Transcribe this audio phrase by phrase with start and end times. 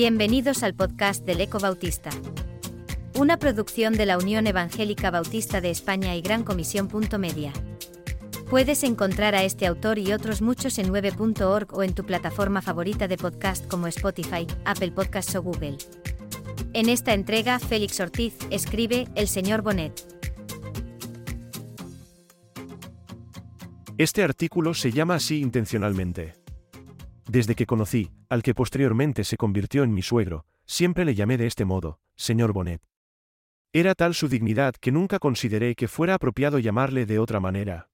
[0.00, 2.10] Bienvenidos al podcast del Eco Bautista.
[3.18, 6.88] Una producción de la Unión Evangélica Bautista de España y Gran Comisión.
[7.18, 7.52] Media.
[8.48, 13.08] Puedes encontrar a este autor y otros muchos en 9.org o en tu plataforma favorita
[13.08, 15.78] de podcast como Spotify, Apple Podcasts o Google.
[16.74, 20.17] En esta entrega, Félix Ortiz escribe El señor Bonet.
[23.98, 26.34] Este artículo se llama así intencionalmente.
[27.26, 31.48] Desde que conocí, al que posteriormente se convirtió en mi suegro, siempre le llamé de
[31.48, 32.80] este modo, señor Bonet.
[33.72, 37.88] Era tal su dignidad que nunca consideré que fuera apropiado llamarle de otra manera.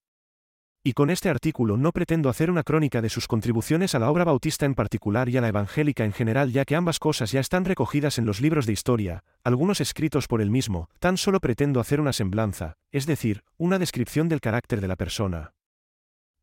[0.82, 4.24] Y con este artículo no pretendo hacer una crónica de sus contribuciones a la obra
[4.24, 7.65] bautista en particular y a la evangélica en general ya que ambas cosas ya están
[7.65, 11.98] recogidas en los libros de historia, algunos escritos por él mismo, tan solo pretendo hacer
[11.98, 15.55] una semblanza, es decir, una descripción del carácter de la persona.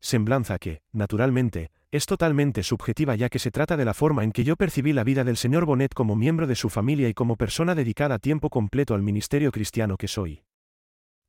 [0.02, 4.42] Semblanza que, naturalmente, es totalmente subjetiva ya que se trata de la forma en que
[4.42, 7.76] yo percibí la vida del señor Bonet como miembro de su familia y como persona
[7.76, 10.42] dedicada a tiempo completo al ministerio cristiano que soy.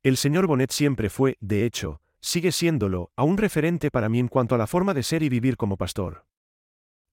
[0.02, 4.26] El señor Bonet siempre fue, de hecho, sigue siéndolo, a un referente para mí en
[4.26, 6.26] cuanto a la forma de ser y vivir como pastor.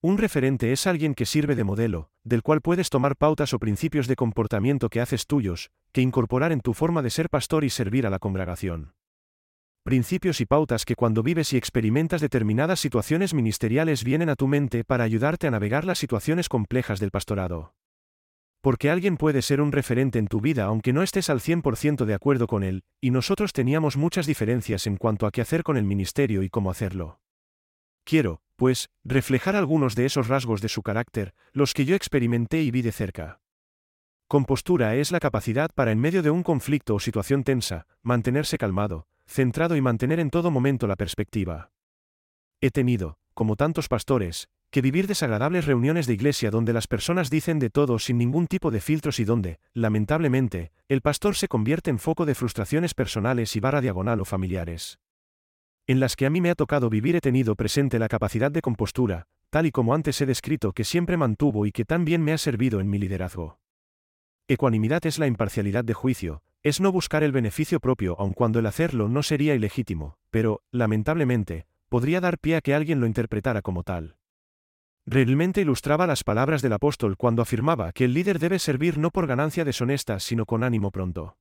[0.00, 4.08] Un referente es alguien que sirve de modelo, del cual puedes tomar pautas o principios
[4.08, 8.04] de comportamiento que haces tuyos, que incorporar en tu forma de ser pastor y servir
[8.04, 8.94] a la congregación
[9.82, 14.84] principios y pautas que cuando vives y experimentas determinadas situaciones ministeriales vienen a tu mente
[14.84, 17.74] para ayudarte a navegar las situaciones complejas del pastorado.
[18.60, 22.14] Porque alguien puede ser un referente en tu vida aunque no estés al 100% de
[22.14, 25.84] acuerdo con él, y nosotros teníamos muchas diferencias en cuanto a qué hacer con el
[25.84, 27.20] ministerio y cómo hacerlo.
[28.04, 32.70] Quiero, pues, reflejar algunos de esos rasgos de su carácter, los que yo experimenté y
[32.70, 33.40] vi de cerca.
[34.28, 39.06] Compostura es la capacidad para en medio de un conflicto o situación tensa, mantenerse calmado,
[39.32, 41.70] centrado y mantener en todo momento la perspectiva.
[42.60, 47.58] He tenido, como tantos pastores, que vivir desagradables reuniones de iglesia donde las personas dicen
[47.58, 51.98] de todo sin ningún tipo de filtros y donde, lamentablemente, el pastor se convierte en
[51.98, 54.98] foco de frustraciones personales y barra diagonal o familiares.
[55.86, 58.62] En las que a mí me ha tocado vivir he tenido presente la capacidad de
[58.62, 62.32] compostura, tal y como antes he descrito que siempre mantuvo y que tan bien me
[62.32, 63.58] ha servido en mi liderazgo.
[64.48, 68.66] Ecuanimidad es la imparcialidad de juicio, es no buscar el beneficio propio aun cuando el
[68.66, 73.82] hacerlo no sería ilegítimo, pero, lamentablemente, podría dar pie a que alguien lo interpretara como
[73.82, 74.16] tal.
[75.04, 79.26] Realmente ilustraba las palabras del apóstol cuando afirmaba que el líder debe servir no por
[79.26, 81.36] ganancia deshonesta sino con ánimo pronto.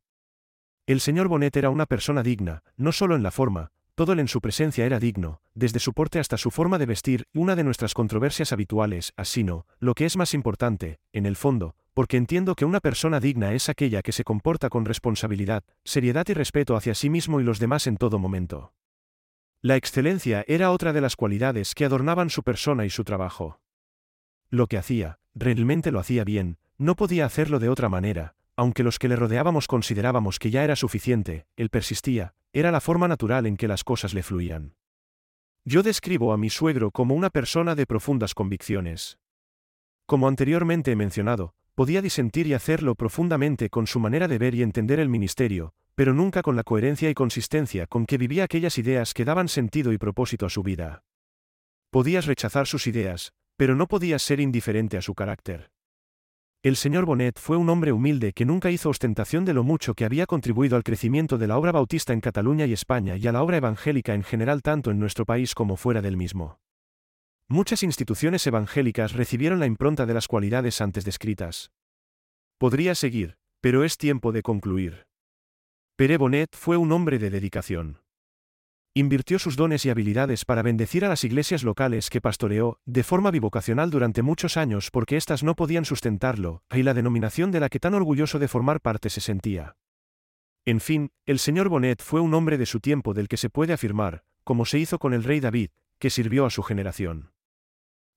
[0.87, 4.27] El señor Bonet era una persona digna, no solo en la forma, todo él en
[4.27, 7.93] su presencia era digno, desde su porte hasta su forma de vestir, una de nuestras
[7.93, 12.65] controversias habituales, así no, lo que es más importante, en el fondo, porque entiendo que
[12.65, 17.09] una persona digna es aquella que se comporta con responsabilidad, seriedad y respeto hacia sí
[17.09, 18.73] mismo y los demás en todo momento.
[19.61, 23.59] La excelencia era otra de las cualidades que adornaban su persona y su trabajo.
[24.49, 28.97] Lo que hacía, realmente lo hacía bien, no podía hacerlo de otra manera, aunque los
[28.97, 33.55] que le rodeábamos considerábamos que ya era suficiente, él persistía, era la forma natural en
[33.55, 34.75] que las cosas le fluían.
[35.63, 39.19] Yo describo a mi suegro como una persona de profundas convicciones.
[40.07, 44.63] Como anteriormente he mencionado, podía disentir y hacerlo profundamente con su manera de ver y
[44.63, 49.13] entender el ministerio, pero nunca con la coherencia y consistencia con que vivía aquellas ideas
[49.13, 51.03] que daban sentido y propósito a su vida.
[51.89, 55.71] Podías rechazar sus ideas, pero no podías ser indiferente a su carácter.
[56.63, 60.05] El señor Bonet fue un hombre humilde que nunca hizo ostentación de lo mucho que
[60.05, 63.41] había contribuido al crecimiento de la obra bautista en Cataluña y España y a la
[63.41, 66.59] obra evangélica en general tanto en nuestro país como fuera del mismo.
[67.51, 71.73] Muchas instituciones evangélicas recibieron la impronta de las cualidades antes descritas.
[72.57, 75.05] Podría seguir, pero es tiempo de concluir.
[75.97, 77.99] Pere Bonet fue un hombre de dedicación.
[78.93, 83.31] Invirtió sus dones y habilidades para bendecir a las iglesias locales que pastoreó, de forma
[83.31, 87.81] bivocacional durante muchos años porque éstas no podían sustentarlo, y la denominación de la que
[87.81, 89.75] tan orgulloso de formar parte se sentía.
[90.63, 93.73] En fin, el señor Bonet fue un hombre de su tiempo del que se puede
[93.73, 97.33] afirmar, como se hizo con el rey David, que sirvió a su generación.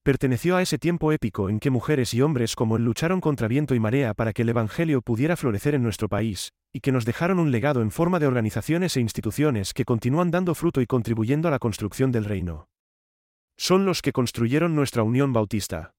[0.04, 3.74] Perteneció a ese tiempo épico en que mujeres y hombres como él lucharon contra viento
[3.74, 7.38] y marea para que el Evangelio pudiera florecer en nuestro país, y que nos dejaron
[7.38, 11.50] un legado en forma de organizaciones e instituciones que continúan dando fruto y contribuyendo a
[11.50, 12.68] la construcción del reino.
[13.56, 15.94] Son los que construyeron nuestra Unión Bautista.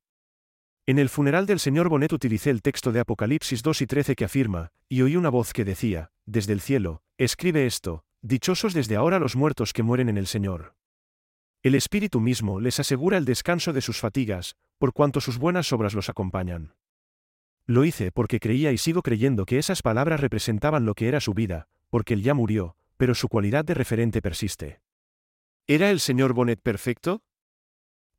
[0.86, 4.26] En el funeral del señor Bonet utilicé el texto de Apocalipsis 2 y 13 que
[4.26, 9.18] afirma, y oí una voz que decía, desde el cielo, escribe esto, dichosos desde ahora
[9.18, 10.76] los muertos que mueren en el Señor.
[11.66, 15.96] El Espíritu mismo les asegura el descanso de sus fatigas, por cuanto sus buenas obras
[15.96, 16.76] los acompañan.
[17.66, 21.34] Lo hice porque creía y sigo creyendo que esas palabras representaban lo que era su
[21.34, 24.80] vida, porque él ya murió, pero su cualidad de referente persiste.
[25.66, 27.24] ¿Era el señor Bonnet perfecto?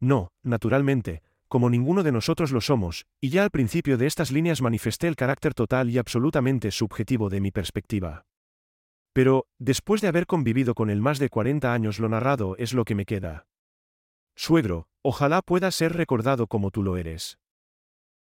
[0.00, 4.60] No, naturalmente, como ninguno de nosotros lo somos, y ya al principio de estas líneas
[4.60, 8.26] manifesté el carácter total y absolutamente subjetivo de mi perspectiva.
[9.16, 12.84] Pero, después de haber convivido con él más de 40 años, lo narrado es lo
[12.84, 13.46] que me queda.
[14.34, 17.38] Suegro, ojalá pueda ser recordado como tú lo eres.